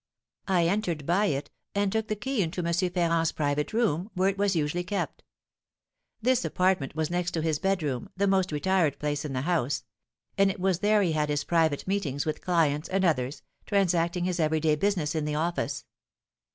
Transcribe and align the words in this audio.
I 0.47 0.65
entered 0.65 1.05
by 1.05 1.27
it, 1.27 1.51
and 1.75 1.91
took 1.91 2.07
the 2.07 2.15
key 2.15 2.41
into 2.41 2.65
M. 2.65 2.73
Ferrand's 2.73 3.31
private 3.31 3.71
room, 3.71 4.09
where 4.15 4.29
it 4.29 4.37
was 4.39 4.55
usually 4.55 4.83
kept. 4.83 5.21
This 6.23 6.43
apartment 6.43 6.95
was 6.95 7.11
next 7.11 7.33
to 7.35 7.41
his 7.43 7.59
bedroom, 7.59 8.09
the 8.17 8.25
most 8.25 8.51
retired 8.51 8.97
place 8.97 9.25
in 9.25 9.33
the 9.33 9.41
house; 9.41 9.83
and 10.39 10.49
it 10.49 10.59
was 10.59 10.79
there 10.79 11.03
he 11.03 11.11
had 11.11 11.29
his 11.29 11.43
private 11.43 11.85
meetings 11.87 12.25
with 12.25 12.41
clients 12.41 12.89
and 12.89 13.05
others, 13.05 13.43
transacting 13.67 14.23
his 14.23 14.39
every 14.39 14.59
day 14.59 14.73
business 14.73 15.13
in 15.13 15.23
the 15.25 15.35
office. 15.35 15.85